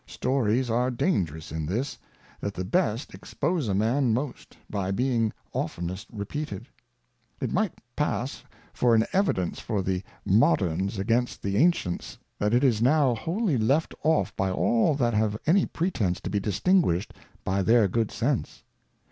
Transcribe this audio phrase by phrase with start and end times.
[0.07, 1.99] Stories are dangerous in this,
[2.39, 6.67] that the best expose a Man most, by being oftenest repeated.
[7.39, 8.43] It might pass
[8.73, 10.03] for an Evidence King Charles II.
[10.23, 14.35] 199 Evidence for the Moderns against the Ancients, that it is now wholly left off
[14.35, 17.13] by all that have any pretence to be distinguished
[17.43, 18.63] by their good Sense.